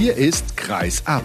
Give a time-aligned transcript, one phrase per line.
[0.00, 1.22] Hier ist Kreis ab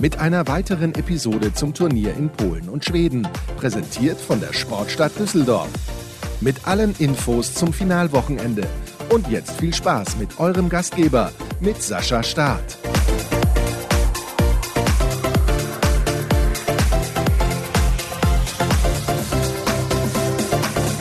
[0.00, 3.26] mit einer weiteren Episode zum Turnier in Polen und Schweden,
[3.56, 5.68] präsentiert von der Sportstadt Düsseldorf.
[6.40, 8.68] Mit allen Infos zum Finalwochenende.
[9.08, 12.78] Und jetzt viel Spaß mit eurem Gastgeber, mit Sascha Staat.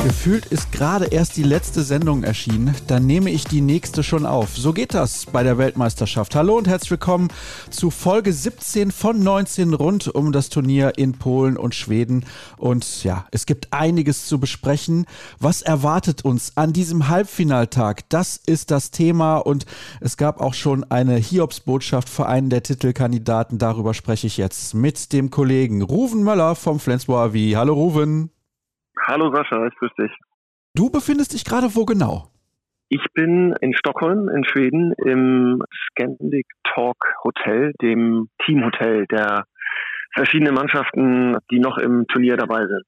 [0.03, 4.57] Gefühlt ist gerade erst die letzte Sendung erschienen, dann nehme ich die nächste schon auf.
[4.57, 6.33] So geht das bei der Weltmeisterschaft.
[6.33, 7.27] Hallo und herzlich willkommen
[7.69, 12.25] zu Folge 17 von 19 rund um das Turnier in Polen und Schweden.
[12.57, 15.05] Und ja, es gibt einiges zu besprechen.
[15.37, 18.09] Was erwartet uns an diesem Halbfinaltag?
[18.09, 19.67] Das ist das Thema und
[19.99, 23.59] es gab auch schon eine Hiobsbotschaft für einen der Titelkandidaten.
[23.59, 27.55] Darüber spreche ich jetzt mit dem Kollegen Ruven Möller vom Flensburger AV.
[27.55, 28.31] Hallo Ruven.
[29.07, 30.11] Hallo Sascha, ich grüße dich.
[30.75, 32.27] Du befindest dich gerade wo genau?
[32.89, 39.45] Ich bin in Stockholm in Schweden im Scandic Talk Hotel, dem Teamhotel der
[40.13, 42.85] verschiedenen Mannschaften, die noch im Turnier dabei sind.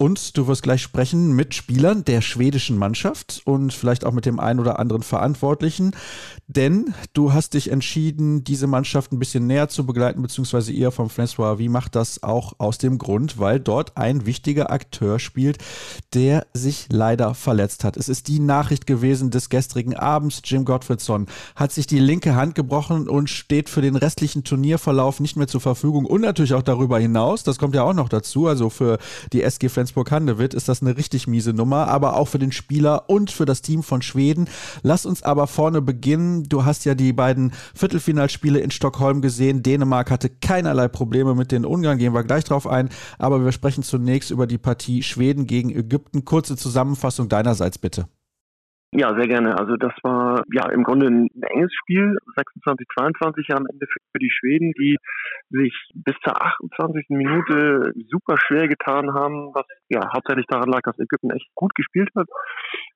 [0.00, 4.38] Und du wirst gleich sprechen mit Spielern der schwedischen Mannschaft und vielleicht auch mit dem
[4.38, 5.90] einen oder anderen Verantwortlichen.
[6.46, 11.08] Denn du hast dich entschieden, diese Mannschaft ein bisschen näher zu begleiten, beziehungsweise ihr vom
[11.08, 15.58] François Wie macht das auch aus dem Grund, weil dort ein wichtiger Akteur spielt,
[16.14, 17.96] der sich leider verletzt hat.
[17.96, 20.42] Es ist die Nachricht gewesen des gestrigen Abends.
[20.44, 25.36] Jim Gottfriedson hat sich die linke Hand gebrochen und steht für den restlichen Turnierverlauf nicht
[25.36, 27.42] mehr zur Verfügung und natürlich auch darüber hinaus.
[27.42, 28.46] Das kommt ja auch noch dazu.
[28.46, 28.98] Also für
[29.32, 33.08] die SG Flensburg Flensburg-Handewitt ist das eine richtig miese Nummer, aber auch für den Spieler
[33.08, 34.48] und für das Team von Schweden.
[34.82, 36.44] Lass uns aber vorne beginnen.
[36.44, 39.62] Du hast ja die beiden Viertelfinalspiele in Stockholm gesehen.
[39.62, 42.90] Dänemark hatte keinerlei Probleme mit den Ungarn, gehen wir gleich drauf ein.
[43.18, 46.24] Aber wir sprechen zunächst über die Partie Schweden gegen Ägypten.
[46.24, 48.08] Kurze Zusammenfassung deinerseits bitte.
[48.92, 49.58] Ja, sehr gerne.
[49.58, 54.72] Also das war ja im Grunde ein enges Spiel, 26-22 am Ende für die Schweden,
[54.78, 54.96] die
[55.50, 57.10] sich bis zur 28.
[57.10, 62.08] Minute super schwer getan haben, was ja hauptsächlich daran lag, dass Ägypten echt gut gespielt
[62.16, 62.28] hat.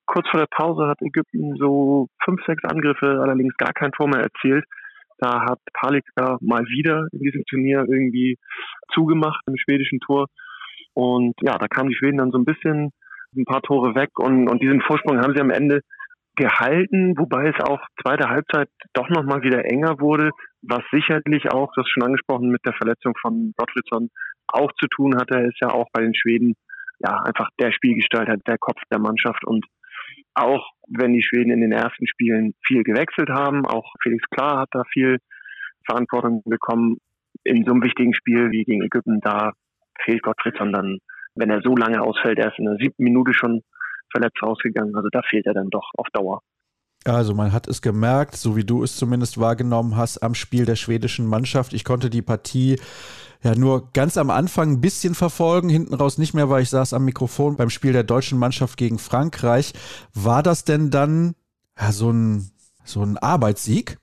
[0.06, 4.22] Kurz vor der Pause hat Ägypten so fünf, sechs Angriffe, allerdings gar kein Tor mehr
[4.22, 4.64] erzielt.
[5.19, 8.38] Da hat Palika mal wieder in diesem Turnier irgendwie
[8.94, 10.28] zugemacht im schwedischen Tor.
[10.94, 12.92] Und ja, da kamen die Schweden dann so ein bisschen
[13.37, 15.81] ein paar Tore weg und, und diesen Vorsprung haben sie am Ende
[16.37, 20.31] gehalten, wobei es auch zweite Halbzeit doch nochmal wieder enger wurde,
[20.62, 24.09] was sicherlich auch, das schon angesprochen, mit der Verletzung von Gottfriedson
[24.47, 25.34] auch zu tun hatte.
[25.34, 26.54] Er ist ja auch bei den Schweden
[27.00, 29.64] ja einfach der Spielgestalter, der Kopf der Mannschaft und
[30.34, 34.69] auch wenn die Schweden in den ersten Spielen viel gewechselt haben, auch Felix Klar hat
[34.72, 35.19] da viel
[35.84, 36.99] Verantwortung bekommen.
[37.44, 39.53] In so einem wichtigen Spiel wie gegen Ägypten, da
[40.04, 40.99] fehlt Gottfriedson dann
[41.34, 43.62] wenn er so lange ausfällt, er ist in der siebten Minute schon
[44.10, 44.94] verletzt rausgegangen.
[44.94, 46.43] Also da fehlt er dann doch auf Dauer.
[47.04, 50.76] Also man hat es gemerkt, so wie du es zumindest wahrgenommen hast, am Spiel der
[50.76, 51.72] schwedischen Mannschaft.
[51.72, 52.78] Ich konnte die Partie
[53.43, 56.94] ja nur ganz am Anfang ein bisschen verfolgen, hinten raus nicht mehr, weil ich saß
[56.94, 59.72] am Mikrofon beim Spiel der deutschen Mannschaft gegen Frankreich.
[60.14, 61.34] War das denn dann
[61.76, 62.50] ja, so, ein,
[62.84, 63.99] so ein Arbeitssieg?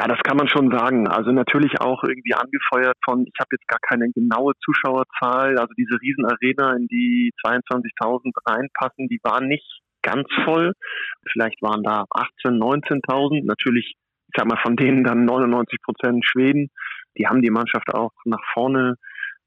[0.00, 1.06] Ja, das kann man schon sagen.
[1.08, 5.58] Also natürlich auch irgendwie angefeuert von, ich habe jetzt gar keine genaue Zuschauerzahl.
[5.58, 10.72] Also diese Riesenarena, in die 22.000 reinpassen, die war nicht ganz voll.
[11.30, 13.44] Vielleicht waren da 18, 19.000.
[13.44, 13.92] Natürlich,
[14.28, 16.70] ich sag mal, von denen dann 99 Prozent Schweden.
[17.18, 18.94] Die haben die Mannschaft auch nach vorne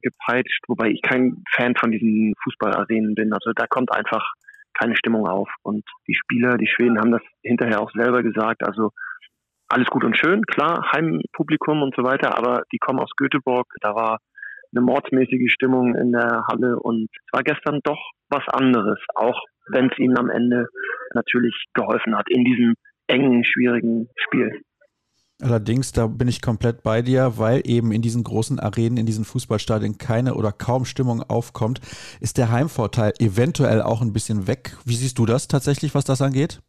[0.02, 3.32] gepeitscht, wobei ich kein Fan von diesen Fußballarenen bin.
[3.32, 4.34] Also da kommt einfach
[4.78, 5.48] keine Stimmung auf.
[5.64, 8.64] Und die Spieler, die Schweden haben das hinterher auch selber gesagt.
[8.64, 8.92] Also
[9.68, 13.94] alles gut und schön, klar, Heimpublikum und so weiter, aber die kommen aus Göteborg, da
[13.94, 14.18] war
[14.74, 19.90] eine mordsmäßige Stimmung in der Halle und es war gestern doch was anderes, auch wenn
[19.90, 20.66] es ihnen am Ende
[21.14, 22.74] natürlich geholfen hat in diesem
[23.06, 24.62] engen, schwierigen Spiel.
[25.42, 29.24] Allerdings, da bin ich komplett bei dir, weil eben in diesen großen Arenen, in diesen
[29.24, 31.80] Fußballstadien keine oder kaum Stimmung aufkommt,
[32.20, 34.76] ist der Heimvorteil eventuell auch ein bisschen weg.
[34.84, 36.60] Wie siehst du das tatsächlich, was das angeht?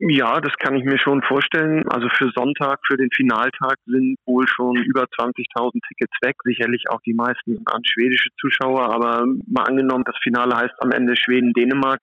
[0.00, 1.82] Ja, das kann ich mir schon vorstellen.
[1.88, 6.36] Also für Sonntag, für den Finaltag sind wohl schon über 20.000 Tickets weg.
[6.44, 8.94] Sicherlich auch die meisten an schwedische Zuschauer.
[8.94, 11.98] Aber mal angenommen, das Finale heißt am Ende Schweden-Dänemark.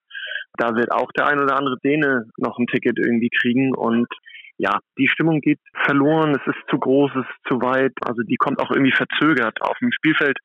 [0.58, 3.74] Da wird auch der ein oder andere Däne noch ein Ticket irgendwie kriegen.
[3.74, 4.08] Und
[4.58, 6.36] ja, die Stimmung geht verloren.
[6.36, 7.94] Es ist zu groß, es ist zu weit.
[8.06, 9.62] Also die kommt auch irgendwie verzögert.
[9.62, 10.38] Auf dem Spielfeld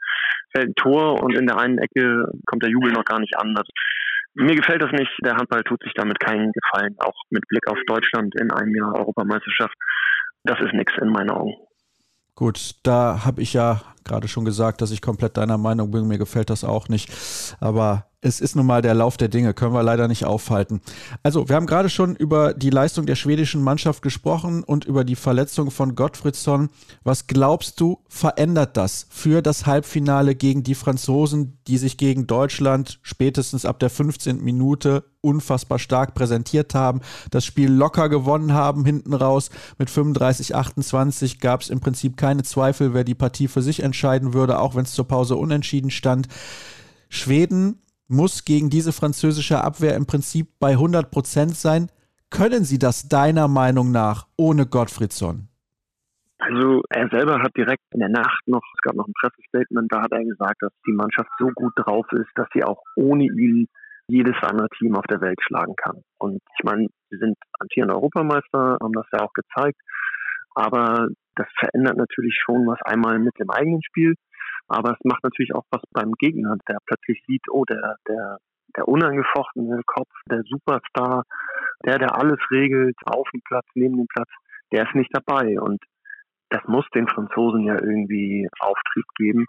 [0.52, 3.56] fällt ein Tor und in der einen Ecke kommt der Jubel noch gar nicht an.
[3.56, 3.72] Also
[4.34, 5.10] mir gefällt das nicht.
[5.24, 8.94] Der Handball tut sich damit keinen Gefallen, auch mit Blick auf Deutschland in einem Jahr
[8.94, 9.74] Europameisterschaft.
[10.44, 11.54] Das ist nichts in meinen Augen.
[12.34, 16.08] Gut, da habe ich ja gerade schon gesagt, dass ich komplett deiner Meinung bin.
[16.08, 17.10] Mir gefällt das auch nicht.
[17.60, 20.80] Aber es ist nun mal der Lauf der Dinge, können wir leider nicht aufhalten.
[21.22, 25.16] Also, wir haben gerade schon über die Leistung der schwedischen Mannschaft gesprochen und über die
[25.16, 26.68] Verletzung von Gottfriedson.
[27.02, 32.98] Was glaubst du, verändert das für das Halbfinale gegen die Franzosen, die sich gegen Deutschland
[33.02, 34.42] spätestens ab der 15.
[34.44, 37.00] Minute unfassbar stark präsentiert haben,
[37.30, 39.50] das Spiel locker gewonnen haben hinten raus.
[39.78, 44.34] Mit 35, 28 gab es im Prinzip keine Zweifel, wer die Partie für sich entscheiden
[44.34, 46.28] würde, auch wenn es zur Pause unentschieden stand.
[47.08, 51.88] Schweden muss gegen diese französische Abwehr im Prinzip bei 100 Prozent sein.
[52.30, 55.48] Können sie das deiner Meinung nach ohne Gottfriedson?
[56.38, 60.02] Also er selber hat direkt in der Nacht noch, es gab noch ein Pressestatement, da
[60.02, 63.68] hat er gesagt, dass die Mannschaft so gut drauf ist, dass sie auch ohne ihn
[64.08, 66.02] jedes andere Team auf der Welt schlagen kann.
[66.18, 69.78] Und ich meine, sie sind amtierende Europameister, haben das ja auch gezeigt,
[70.54, 74.14] aber das verändert natürlich schon was einmal mit dem eigenen Spiel,
[74.70, 78.38] aber es macht natürlich auch was beim Gegner, der plötzlich sieht, oh, der, der,
[78.76, 81.24] der unangefochtene Kopf, der Superstar,
[81.84, 84.30] der, der alles regelt, auf dem Platz, neben dem Platz,
[84.72, 85.60] der ist nicht dabei.
[85.60, 85.82] Und
[86.50, 89.46] das muss den Franzosen ja irgendwie Auftrieb geben.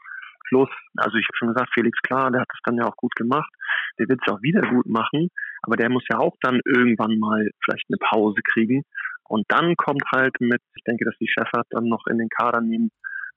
[0.49, 3.15] Plus, also ich habe schon gesagt, Felix Klar, der hat das dann ja auch gut
[3.15, 3.51] gemacht.
[3.99, 5.29] Der wird es auch wieder gut machen,
[5.61, 8.83] aber der muss ja auch dann irgendwann mal vielleicht eine Pause kriegen.
[9.23, 12.59] Und dann kommt halt mit, ich denke, dass die Chefs dann noch in den Kader
[12.59, 12.91] nehmen,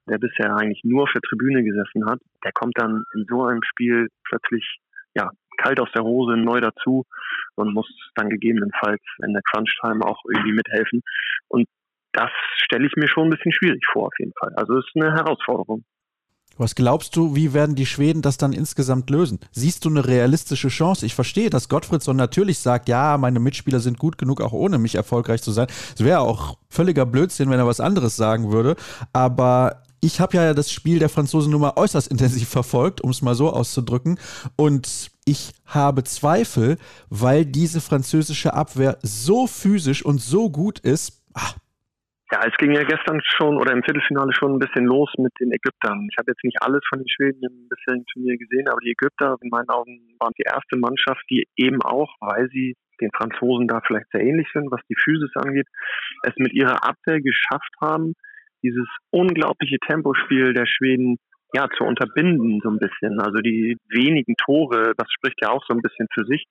[0.06, 4.08] der bisher eigentlich nur für Tribüne gesessen hat, der kommt dann in so einem Spiel
[4.24, 4.78] plötzlich
[5.14, 7.04] ja kalt aus der Hose neu dazu
[7.54, 11.02] und muss dann gegebenenfalls in der Crunch-Time auch irgendwie mithelfen.
[11.48, 11.66] Und
[12.12, 14.52] das stelle ich mir schon ein bisschen schwierig vor, auf jeden Fall.
[14.56, 15.84] Also es ist eine Herausforderung.
[16.56, 19.40] Was glaubst du, wie werden die Schweden das dann insgesamt lösen?
[19.50, 21.04] Siehst du eine realistische Chance?
[21.04, 24.94] Ich verstehe, dass Gottfriedson natürlich sagt, ja, meine Mitspieler sind gut genug, auch ohne mich
[24.94, 25.66] erfolgreich zu sein.
[25.68, 28.76] Es wäre auch völliger Blödsinn, wenn er was anderes sagen würde.
[29.12, 33.22] Aber ich habe ja das Spiel der Franzosen nun mal äußerst intensiv verfolgt, um es
[33.22, 34.18] mal so auszudrücken.
[34.56, 36.76] Und ich habe Zweifel,
[37.08, 41.24] weil diese französische Abwehr so physisch und so gut ist.
[41.32, 41.56] Ach,
[42.32, 45.52] ja, es ging ja gestern schon oder im Viertelfinale schon ein bisschen los mit den
[45.52, 46.08] Ägyptern.
[46.10, 49.36] Ich habe jetzt nicht alles von den Schweden im bisherigen Turnier gesehen, aber die Ägypter
[49.40, 53.80] in meinen Augen waren die erste Mannschaft, die eben auch, weil sie den Franzosen da
[53.86, 55.66] vielleicht sehr ähnlich sind, was die Physis angeht,
[56.22, 58.14] es mit ihrer Abwehr geschafft haben,
[58.64, 61.18] dieses unglaubliche Tempospiel der Schweden
[61.54, 63.20] ja zu unterbinden so ein bisschen.
[63.20, 66.44] Also die wenigen Tore, das spricht ja auch so ein bisschen für sich.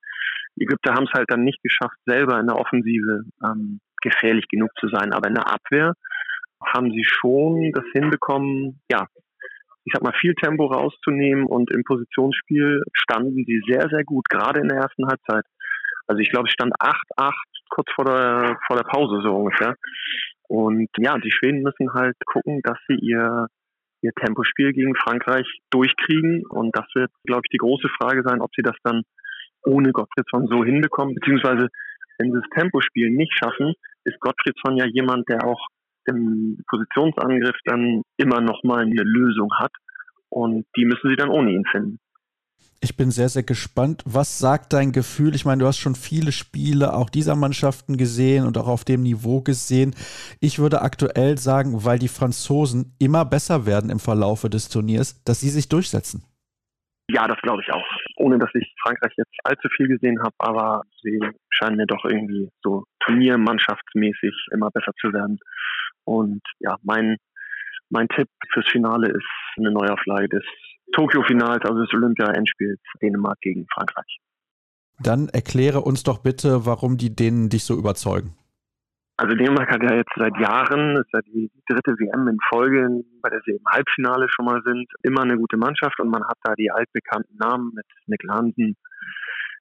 [0.56, 4.70] Die Ägypter haben es halt dann nicht geschafft, selber in der Offensive ähm, gefährlich genug
[4.80, 5.12] zu sein.
[5.12, 5.92] Aber in der Abwehr
[6.64, 9.06] haben sie schon das hinbekommen, ja,
[9.84, 14.60] ich sag mal, viel Tempo rauszunehmen und im Positionsspiel standen sie sehr, sehr gut, gerade
[14.60, 15.44] in der ersten Halbzeit.
[16.06, 17.32] Also ich glaube, es stand 8-8
[17.68, 19.74] kurz vor der, vor der Pause so ungefähr.
[20.48, 23.46] Und ja, die Schweden müssen halt gucken, dass sie ihr,
[24.02, 26.44] ihr Tempospiel gegen Frankreich durchkriegen.
[26.46, 29.02] Und das wird, glaube ich, die große Frage sein, ob sie das dann
[29.64, 31.14] ohne Gottfriedson so hinbekommen.
[31.14, 31.68] Beziehungsweise,
[32.18, 33.74] wenn sie das Tempospiel nicht schaffen,
[34.04, 35.66] ist Gottfriedson ja jemand, der auch
[36.06, 39.72] im Positionsangriff dann immer noch mal eine Lösung hat.
[40.28, 41.98] Und die müssen sie dann ohne ihn finden.
[42.80, 44.02] Ich bin sehr, sehr gespannt.
[44.04, 45.34] Was sagt dein Gefühl?
[45.34, 49.02] Ich meine, du hast schon viele Spiele auch dieser Mannschaften gesehen und auch auf dem
[49.02, 49.94] Niveau gesehen.
[50.40, 55.40] Ich würde aktuell sagen, weil die Franzosen immer besser werden im Verlaufe des Turniers, dass
[55.40, 56.24] sie sich durchsetzen.
[57.10, 57.86] Ja, das glaube ich auch.
[58.16, 61.20] Ohne dass ich Frankreich jetzt allzu viel gesehen habe, aber sie
[61.50, 65.38] scheinen mir doch irgendwie so turniermannschaftsmäßig immer besser zu werden.
[66.04, 67.16] Und ja, mein,
[67.90, 69.26] mein Tipp fürs Finale ist
[69.58, 70.44] eine Neuauflage des
[70.94, 74.18] Tokio-Finals, also des Olympia-Endspiels Dänemark gegen Frankreich.
[75.00, 78.34] Dann erkläre uns doch bitte, warum die Dänen dich so überzeugen.
[79.16, 83.30] Also Dänemark hat ja jetzt seit Jahren, ist ja die dritte WM in Folge, bei
[83.30, 86.54] der sie im Halbfinale schon mal sind, immer eine gute Mannschaft und man hat da
[86.54, 88.76] die altbekannten Namen mit Nick Hansen,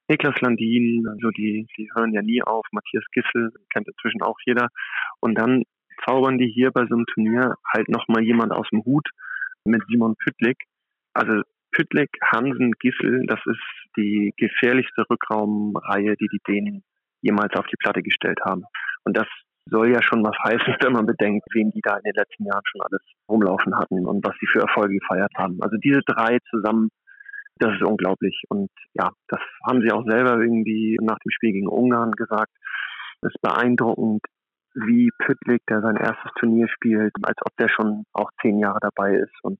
[0.07, 4.69] Niklas Landin, also die, die hören ja nie auf, Matthias Gissel, kennt inzwischen auch jeder.
[5.19, 5.63] Und dann
[6.05, 9.07] zaubern die hier bei so einem Turnier halt nochmal jemand aus dem Hut
[9.65, 10.57] mit Simon Püttlik,
[11.13, 11.41] also
[11.71, 13.61] Püttlik, Hansen, Gissel, das ist
[13.97, 16.83] die gefährlichste Rückraumreihe, die die Dänen
[17.21, 18.63] jemals auf die Platte gestellt haben.
[19.05, 19.27] Und das
[19.69, 22.63] soll ja schon was heißen, wenn man bedenkt, wen die da in den letzten Jahren
[22.65, 25.57] schon alles rumlaufen hatten und was sie für Erfolge gefeiert haben.
[25.61, 26.89] Also diese drei zusammen,
[27.57, 28.43] das ist unglaublich.
[28.49, 32.51] Und ja, das haben sie auch selber irgendwie nach dem Spiel gegen Ungarn gesagt.
[33.21, 34.21] Es ist beeindruckend,
[34.75, 39.15] wie Püttlik, der sein erstes Turnier spielt, als ob der schon auch zehn Jahre dabei
[39.15, 39.33] ist.
[39.43, 39.59] Und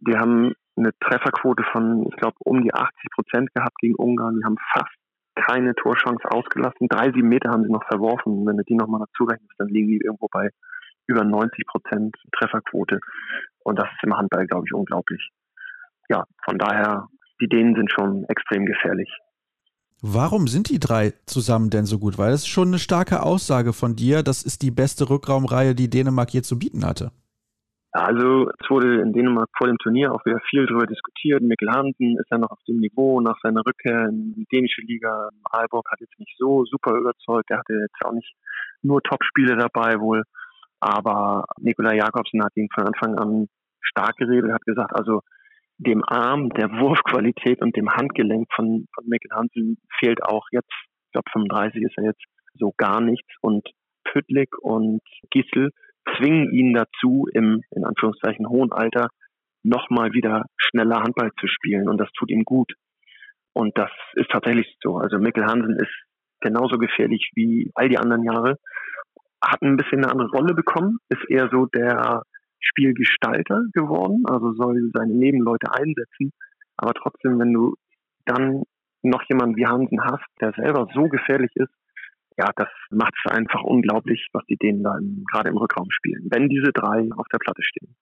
[0.00, 4.38] die haben eine Trefferquote von, ich glaube, um die 80 Prozent gehabt gegen Ungarn.
[4.38, 4.94] Die haben fast
[5.34, 6.88] keine Torchance ausgelassen.
[6.88, 8.46] Drei, sieben Meter haben sie noch verworfen.
[8.46, 10.50] Wenn du die nochmal dazu rechnest, dann liegen die irgendwo bei
[11.06, 13.00] über 90 Prozent Trefferquote.
[13.64, 15.30] Und das ist im Handball, glaube ich, unglaublich.
[16.08, 17.08] Ja, von daher,
[17.40, 19.10] die Dänen sind schon extrem gefährlich.
[20.00, 22.18] Warum sind die drei zusammen denn so gut?
[22.18, 24.22] Weil es ist schon eine starke Aussage von dir.
[24.22, 27.10] Das ist die beste Rückraumreihe, die Dänemark je zu bieten hatte.
[27.90, 31.42] Also es wurde in Dänemark vor dem Turnier auch wieder viel darüber diskutiert.
[31.42, 35.30] Mikkel Hansen ist ja noch auf dem Niveau nach seiner Rückkehr in die dänische Liga.
[35.44, 37.50] Aalborg hat jetzt nicht so super überzeugt.
[37.50, 38.34] Er hatte jetzt auch nicht
[38.82, 40.22] nur Top-Spiele dabei wohl.
[40.80, 43.48] Aber Nikola Jakobsen hat ihn von Anfang an
[43.80, 45.22] stark geredet, hat gesagt, also
[45.78, 50.72] dem Arm, der Wurfqualität und dem Handgelenk von, von Mikkel Hansen fehlt auch jetzt,
[51.06, 52.22] ich glaube 35 ist er jetzt,
[52.54, 53.28] so gar nichts.
[53.40, 53.66] Und
[54.04, 55.70] Püttlik und Gissel
[56.16, 59.08] zwingen ihn dazu, im in Anführungszeichen hohen Alter
[59.62, 61.88] nochmal wieder schneller Handball zu spielen.
[61.88, 62.72] Und das tut ihm gut.
[63.52, 64.98] Und das ist tatsächlich so.
[64.98, 65.92] Also Mikkel Hansen ist
[66.40, 68.56] genauso gefährlich wie all die anderen Jahre.
[69.42, 72.22] Hat ein bisschen eine andere Rolle bekommen, ist eher so der
[72.60, 76.32] Spielgestalter geworden, also soll seine Nebenleute einsetzen.
[76.76, 77.74] Aber trotzdem, wenn du
[78.24, 78.62] dann
[79.02, 81.72] noch jemanden wie Hansen hast, der selber so gefährlich ist,
[82.38, 84.96] ja, das macht es einfach unglaublich, was die denen da
[85.30, 87.96] gerade im Rückraum spielen, wenn diese drei auf der Platte stehen.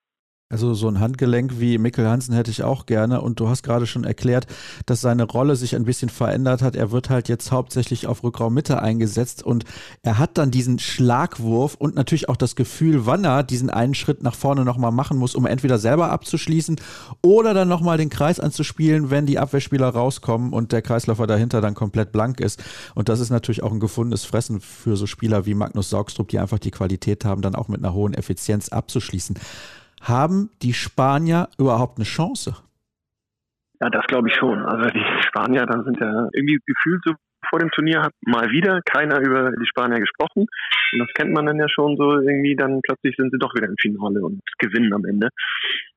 [0.48, 3.20] Also so ein Handgelenk wie Mikkel Hansen hätte ich auch gerne.
[3.20, 4.46] Und du hast gerade schon erklärt,
[4.86, 6.76] dass seine Rolle sich ein bisschen verändert hat.
[6.76, 9.64] Er wird halt jetzt hauptsächlich auf Rückraummitte eingesetzt und
[10.04, 14.22] er hat dann diesen Schlagwurf und natürlich auch das Gefühl, wann er diesen einen Schritt
[14.22, 16.76] nach vorne nochmal machen muss, um entweder selber abzuschließen
[17.22, 21.74] oder dann nochmal den Kreis anzuspielen, wenn die Abwehrspieler rauskommen und der Kreisläufer dahinter dann
[21.74, 22.62] komplett blank ist.
[22.94, 26.38] Und das ist natürlich auch ein gefundenes Fressen für so Spieler wie Magnus Saugstrup, die
[26.38, 29.36] einfach die Qualität haben, dann auch mit einer hohen Effizienz abzuschließen.
[30.08, 32.54] Haben die Spanier überhaupt eine Chance?
[33.80, 34.64] Ja, das glaube ich schon.
[34.64, 37.12] Also die Spanier, da sind ja irgendwie gefühlt so
[37.50, 40.46] vor dem Turnier hat mal wieder keiner über die Spanier gesprochen.
[40.92, 43.68] Und das kennt man dann ja schon so irgendwie, dann plötzlich sind sie doch wieder
[43.68, 45.28] im Finale und gewinnen am Ende.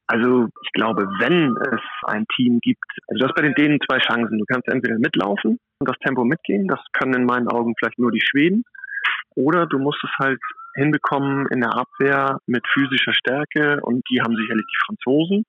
[0.08, 4.00] Also ich glaube, wenn es ein Team gibt, also du hast bei den Dänen zwei
[4.00, 4.40] Chancen.
[4.40, 8.12] Du kannst entweder mitlaufen und das Tempo mitgehen, das können in meinen Augen vielleicht nur
[8.12, 8.64] die Schweden.
[9.36, 10.42] Oder du musst es halt
[10.76, 15.46] hinbekommen in der Abwehr mit physischer Stärke und die haben sicherlich die Franzosen.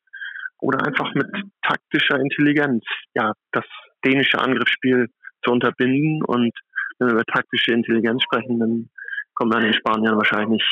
[0.61, 1.27] Oder einfach mit
[1.63, 2.85] taktischer Intelligenz,
[3.15, 3.65] ja, das
[4.05, 5.09] dänische Angriffsspiel
[5.43, 6.23] zu unterbinden.
[6.23, 6.53] Und
[6.99, 8.91] wenn wir über taktische Intelligenz sprechen, dann
[9.35, 10.63] kommen wir an den Spaniern wahrscheinlich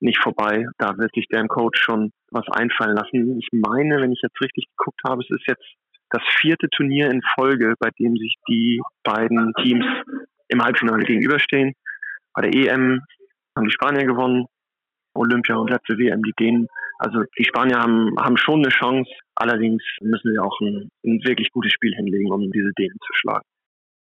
[0.00, 0.66] nicht, vorbei.
[0.78, 3.38] Da wird sich deren Coach schon was einfallen lassen.
[3.38, 5.64] Ich meine, wenn ich jetzt richtig geguckt habe, es ist jetzt
[6.10, 9.84] das vierte Turnier in Folge, bei dem sich die beiden Teams
[10.48, 11.74] im Halbfinale gegenüberstehen.
[12.34, 13.02] Bei der EM
[13.56, 14.46] haben die Spanier gewonnen,
[15.14, 16.68] Olympia und letzte WM die Dänen.
[16.98, 21.50] Also die Spanier haben, haben schon eine Chance, allerdings müssen sie auch ein, ein wirklich
[21.50, 23.46] gutes Spiel hinlegen, um diese Dänen zu schlagen.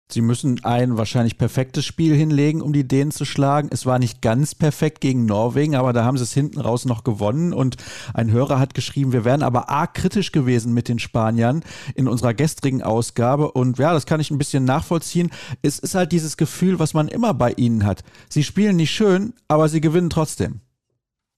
[0.08, 3.70] Sie müssen ein wahrscheinlich perfektes Spiel hinlegen, um die Dänen zu schlagen.
[3.72, 7.04] Es war nicht ganz perfekt gegen Norwegen, aber da haben sie es hinten raus noch
[7.04, 7.54] gewonnen.
[7.54, 7.78] Und
[8.14, 11.64] ein Hörer hat geschrieben, wir wären aber arg kritisch gewesen mit den Spaniern
[11.96, 13.52] in unserer gestrigen Ausgabe.
[13.52, 15.32] Und ja, das kann ich ein bisschen nachvollziehen.
[15.64, 18.04] Es ist halt dieses Gefühl, was man immer bei ihnen hat.
[18.30, 20.62] Sie spielen nicht schön, aber sie gewinnen trotzdem.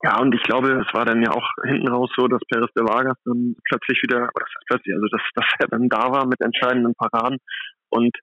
[0.04, 2.86] Ja, und ich glaube, es war dann ja auch hinten raus so, dass Peres de
[2.86, 6.94] Vargas dann plötzlich wieder, oder plötzlich, also dass, dass er dann da war mit entscheidenden
[6.96, 7.40] Paraden
[7.90, 8.16] und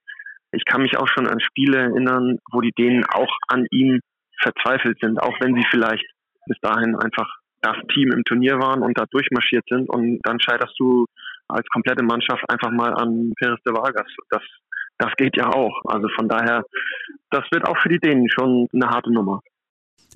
[0.51, 3.99] ich kann mich auch schon an Spiele erinnern, wo die Dänen auch an ihm
[4.41, 6.05] verzweifelt sind, auch wenn sie vielleicht
[6.47, 7.27] bis dahin einfach
[7.61, 11.05] das Team im Turnier waren und da durchmarschiert sind und dann scheiterst du
[11.47, 14.07] als komplette Mannschaft einfach mal an Peres de Vargas.
[14.29, 14.41] Das,
[14.97, 15.81] das geht ja auch.
[15.85, 16.63] Also von daher,
[17.31, 19.41] das wird auch für die Dänen schon eine harte Nummer.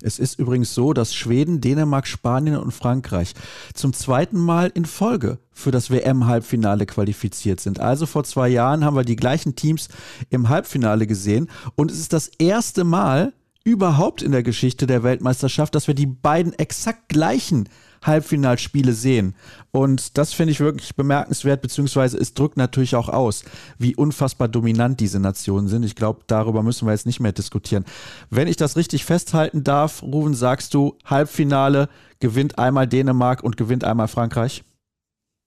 [0.02, 3.34] Es ist übrigens so, dass Schweden, Dänemark, Spanien und Frankreich
[3.74, 7.80] zum zweiten Mal in Folge für das WM-Halbfinale qualifiziert sind.
[7.80, 9.88] Also vor zwei Jahren haben wir die gleichen Teams
[10.30, 15.74] im Halbfinale gesehen und es ist das erste Mal überhaupt in der Geschichte der Weltmeisterschaft,
[15.74, 17.68] dass wir die beiden exakt gleichen
[18.02, 19.34] Halbfinalspiele sehen.
[19.72, 23.44] Und das finde ich wirklich bemerkenswert, beziehungsweise es drückt natürlich auch aus,
[23.78, 25.84] wie unfassbar dominant diese Nationen sind.
[25.84, 27.84] Ich glaube, darüber müssen wir jetzt nicht mehr diskutieren.
[28.30, 31.88] Wenn ich das richtig festhalten darf, Ruven, sagst du, Halbfinale
[32.20, 34.64] gewinnt einmal Dänemark und gewinnt einmal Frankreich?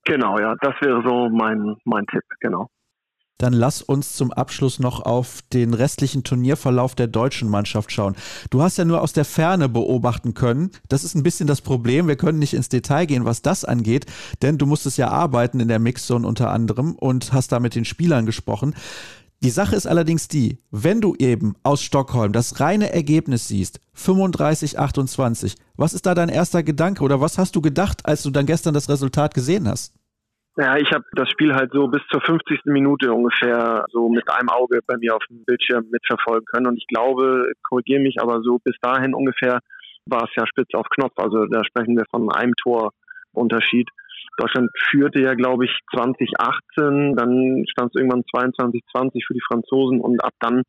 [0.05, 2.67] Genau, ja, das wäre so mein, mein Tipp, genau.
[3.39, 8.15] Dann lass uns zum Abschluss noch auf den restlichen Turnierverlauf der deutschen Mannschaft schauen.
[8.49, 10.71] Du hast ja nur aus der Ferne beobachten können.
[10.87, 12.07] Das ist ein bisschen das Problem.
[12.07, 14.05] Wir können nicht ins Detail gehen, was das angeht,
[14.41, 17.85] denn du musstest ja arbeiten in der Mixzone unter anderem und hast da mit den
[17.85, 18.75] Spielern gesprochen.
[19.43, 24.79] Die Sache ist allerdings die, wenn du eben aus Stockholm das reine Ergebnis siehst, 35,
[24.79, 28.45] 28, was ist da dein erster Gedanke oder was hast du gedacht, als du dann
[28.45, 29.91] gestern das Resultat gesehen hast?
[30.55, 32.65] Ja, ich habe das Spiel halt so bis zur 50.
[32.65, 36.67] Minute ungefähr so mit einem Auge bei mir auf dem Bildschirm mitverfolgen können.
[36.67, 39.59] Und ich glaube, korrigiere mich, aber so bis dahin ungefähr
[40.05, 41.13] war es ja spitz auf Knopf.
[41.17, 43.89] Also da sprechen wir von einem Torunterschied.
[44.37, 50.01] Deutschland führte ja, glaube ich, 2018, dann stand es irgendwann 22, 20 für die Franzosen
[50.01, 50.63] und ab dann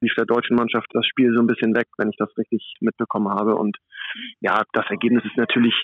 [0.00, 3.28] lief der deutschen Mannschaft das Spiel so ein bisschen weg, wenn ich das richtig mitbekommen
[3.28, 3.54] habe.
[3.56, 3.76] Und
[4.40, 5.74] ja, das Ergebnis ist natürlich,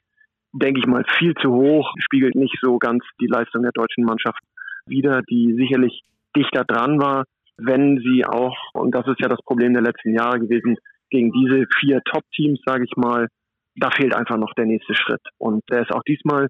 [0.52, 4.40] denke ich mal, viel zu hoch, spiegelt nicht so ganz die Leistung der deutschen Mannschaft
[4.86, 6.02] wider, die sicherlich
[6.36, 7.24] dichter dran war,
[7.56, 10.76] wenn sie auch, und das ist ja das Problem der letzten Jahre gewesen,
[11.10, 13.28] gegen diese vier Top-Teams, sage ich mal,
[13.76, 15.22] da fehlt einfach noch der nächste Schritt.
[15.38, 16.48] Und der ist auch diesmal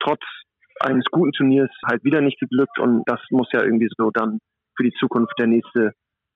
[0.00, 0.20] trotz
[0.80, 4.38] eines guten Turniers halt wieder nicht geglückt und das muss ja irgendwie so dann
[4.76, 5.92] für die Zukunft der nächste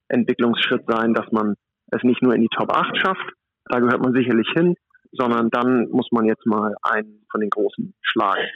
[0.09, 1.55] Entwicklungsschritt sein, dass man
[1.91, 3.33] es nicht nur in die Top 8 schafft,
[3.67, 4.75] da gehört man sicherlich hin,
[5.17, 8.49] sondern dann muss man jetzt mal einen von den Großen schlagen.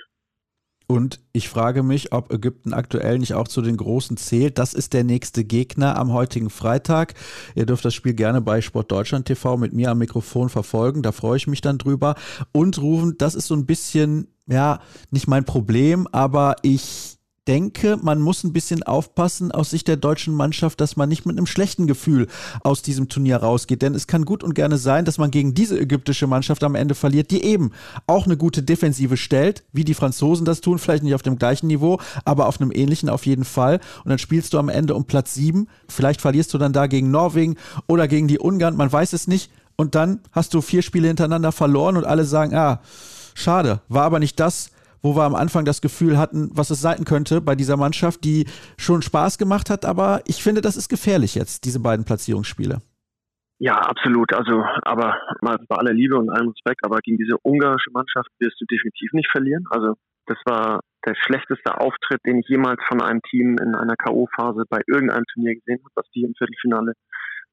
[0.91, 4.57] Und ich frage mich, ob Ägypten aktuell nicht auch zu den Großen zählt.
[4.57, 7.13] Das ist der nächste Gegner am heutigen Freitag.
[7.55, 11.03] Ihr dürft das Spiel gerne bei Sport Deutschland TV mit mir am Mikrofon verfolgen.
[11.03, 12.15] Da freue ich mich dann drüber.
[12.53, 17.18] Und rufen, das ist so ein bisschen, ja, nicht mein Problem, aber ich
[17.49, 21.37] denke, man muss ein bisschen aufpassen aus Sicht der deutschen Mannschaft, dass man nicht mit
[21.37, 22.29] einem schlechten Gefühl
[22.63, 23.81] aus diesem Turnier rausgeht.
[23.81, 26.95] Denn es kann gut und gerne sein, dass man gegen diese ägyptische Mannschaft am Ende
[26.95, 27.73] verliert, die eben
[28.07, 31.69] auch eine gute Defensive stellt, wie die Franzosen das tun, vielleicht nicht auf dem gleichen
[31.69, 33.81] Niveau, aber auf einem ähnlichen auf jeden Fall.
[34.05, 35.69] Und dann spielst du am Ende um Platz sieben.
[35.89, 39.51] Vielleicht verlierst du dann da gegen Norwegen oder gegen die Ungarn, man weiß es nicht.
[39.77, 42.81] Und dann hast du vier Spiele hintereinander verloren und alle sagen, ah,
[43.35, 44.71] schade, war aber nicht das,
[45.03, 48.47] wo wir am Anfang das Gefühl hatten, was es sein könnte bei dieser Mannschaft, die
[48.77, 49.85] schon Spaß gemacht hat.
[49.85, 52.81] Aber ich finde, das ist gefährlich jetzt, diese beiden Platzierungsspiele.
[53.61, 54.33] Ja, absolut.
[54.33, 58.61] Also, aber mal bei aller Liebe und allem Respekt, aber gegen diese ungarische Mannschaft wirst
[58.61, 59.65] du definitiv nicht verlieren.
[59.71, 59.95] Also,
[60.27, 64.81] das war der schlechteste Auftritt, den ich jemals von einem Team in einer K.O.-Phase bei
[64.87, 66.93] irgendeinem Turnier gesehen habe, was die im Viertelfinale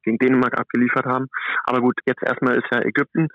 [0.06, 1.28] gegen Dänemark abgeliefert haben.
[1.66, 3.28] Aber gut, jetzt erstmal ist ja Ägypten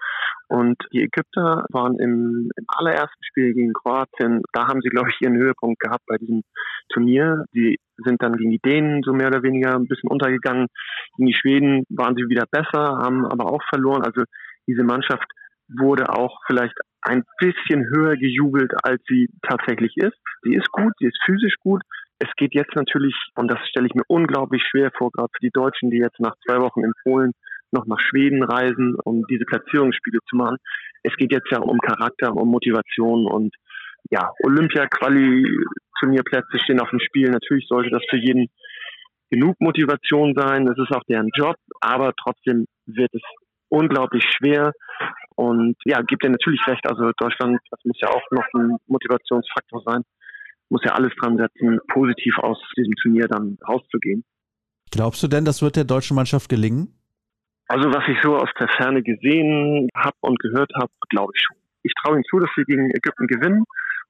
[0.49, 5.21] und die Ägypter waren im, im allerersten Spiel gegen Kroatien, da haben sie, glaube ich,
[5.21, 6.43] ihren Höhepunkt gehabt bei diesem
[6.93, 7.45] Turnier.
[7.55, 10.67] Die sind dann gegen die Dänen so mehr oder weniger ein bisschen untergegangen.
[11.17, 14.03] Gegen die Schweden waren sie wieder besser, haben aber auch verloren.
[14.03, 14.25] Also
[14.67, 15.31] diese Mannschaft
[15.69, 20.19] wurde auch vielleicht ein bisschen höher gejubelt, als sie tatsächlich ist.
[20.43, 21.83] Sie ist gut, sie ist physisch gut,
[22.21, 25.51] es geht jetzt natürlich, und das stelle ich mir unglaublich schwer vor, gerade für die
[25.51, 27.33] Deutschen, die jetzt nach zwei Wochen in Polen
[27.73, 30.59] noch nach Schweden reisen, um diese Platzierungsspiele zu machen.
[31.03, 33.55] Es geht jetzt ja um Charakter, um Motivation und
[34.11, 37.31] ja, Olympia-Quali-Turnierplätze stehen auf dem Spiel.
[37.31, 38.49] Natürlich sollte das für jeden
[39.31, 40.67] genug Motivation sein.
[40.67, 43.23] Das ist auch deren Job, aber trotzdem wird es
[43.69, 44.73] unglaublich schwer.
[45.37, 46.87] Und ja, gibt ja natürlich recht.
[46.87, 50.03] Also Deutschland, das muss ja auch noch ein Motivationsfaktor sein
[50.71, 54.25] muss ja alles dran setzen, positiv aus diesem Turnier dann rauszugehen.
[54.91, 56.95] Glaubst du denn, das wird der deutschen Mannschaft gelingen?
[57.69, 61.57] Also was ich so aus der Ferne gesehen habe und gehört habe, glaube ich schon.
[61.83, 63.65] Ich traue ihnen zu, dass sie gegen Ägypten gewinnen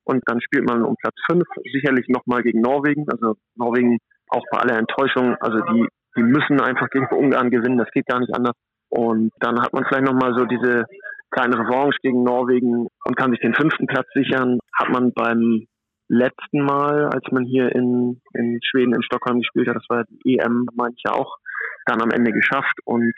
[0.05, 3.07] und dann spielt man um Platz 5 sicherlich nochmal gegen Norwegen.
[3.11, 7.91] Also Norwegen auch bei aller Enttäuschung, also die, die müssen einfach gegen Ungarn gewinnen, das
[7.93, 8.55] geht gar nicht anders.
[8.89, 10.87] Und dann hat man vielleicht nochmal so diese
[11.31, 14.59] kleine Revanche gegen Norwegen und kann sich den fünften Platz sichern.
[14.79, 15.67] Hat man beim
[16.11, 20.39] letzten Mal, als man hier in, in Schweden, in Stockholm gespielt hat, das war die
[20.39, 21.39] EM, meine ich ja auch,
[21.87, 22.79] dann am Ende geschafft.
[22.85, 23.15] Und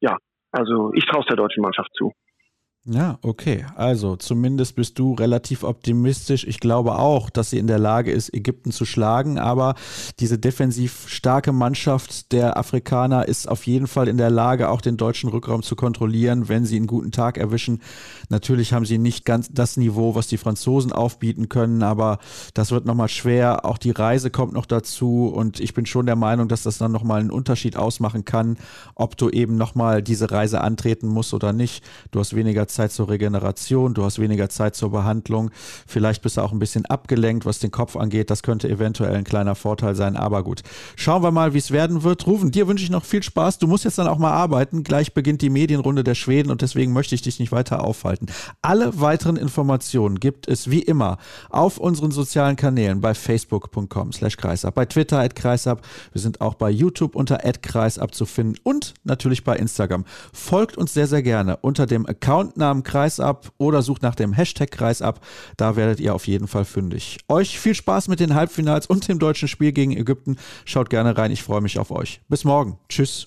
[0.00, 0.18] ja,
[0.50, 2.12] also ich traue es der deutschen Mannschaft zu.
[2.88, 3.66] Ja, okay.
[3.74, 6.46] Also zumindest bist du relativ optimistisch.
[6.46, 9.40] Ich glaube auch, dass sie in der Lage ist, Ägypten zu schlagen.
[9.40, 9.74] Aber
[10.20, 14.96] diese defensiv starke Mannschaft der Afrikaner ist auf jeden Fall in der Lage, auch den
[14.96, 17.82] deutschen Rückraum zu kontrollieren, wenn sie einen guten Tag erwischen.
[18.28, 22.20] Natürlich haben sie nicht ganz das Niveau, was die Franzosen aufbieten können, aber
[22.54, 23.64] das wird nochmal schwer.
[23.64, 26.92] Auch die Reise kommt noch dazu und ich bin schon der Meinung, dass das dann
[26.92, 28.58] nochmal einen Unterschied ausmachen kann,
[28.94, 31.82] ob du eben nochmal diese Reise antreten musst oder nicht.
[32.12, 35.50] Du hast weniger Zeit Zeit zur Regeneration, du hast weniger Zeit zur Behandlung.
[35.86, 38.30] Vielleicht bist du auch ein bisschen abgelenkt, was den Kopf angeht.
[38.30, 40.62] Das könnte eventuell ein kleiner Vorteil sein, aber gut.
[40.94, 42.26] Schauen wir mal, wie es werden wird.
[42.26, 43.58] Rufen, dir wünsche ich noch viel Spaß.
[43.58, 44.82] Du musst jetzt dann auch mal arbeiten.
[44.82, 48.26] Gleich beginnt die Medienrunde der Schweden und deswegen möchte ich dich nicht weiter aufhalten.
[48.60, 51.16] Alle weiteren Informationen gibt es wie immer
[51.48, 55.80] auf unseren sozialen Kanälen bei facebook.com slash kreisab, bei Twitter at kreisab.
[56.12, 60.04] Wir sind auch bei YouTube unter at kreisab zu finden und natürlich bei Instagram.
[60.34, 64.70] Folgt uns sehr, sehr gerne unter dem Account Namen Kreisab oder sucht nach dem Hashtag
[64.72, 65.20] Kreisab.
[65.56, 67.18] Da werdet ihr auf jeden Fall fündig.
[67.28, 70.36] Euch viel Spaß mit den Halbfinals und dem deutschen Spiel gegen Ägypten.
[70.64, 71.30] Schaut gerne rein.
[71.30, 72.20] Ich freue mich auf euch.
[72.28, 72.78] Bis morgen.
[72.88, 73.24] Tschüss.